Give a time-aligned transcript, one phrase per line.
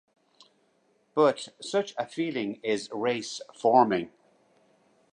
[1.13, 4.09] But such a feeling is race-forming.